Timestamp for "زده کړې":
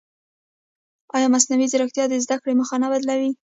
2.25-2.53